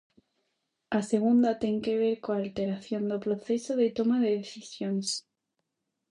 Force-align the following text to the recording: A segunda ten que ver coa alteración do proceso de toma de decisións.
A 0.97 0.99
segunda 1.11 1.59
ten 1.61 1.75
que 1.83 1.93
ver 2.01 2.15
coa 2.23 2.39
alteración 2.43 3.03
do 3.11 3.17
proceso 3.25 3.71
de 3.81 3.87
toma 3.97 4.17
de 4.23 4.29
decisións. 4.41 5.07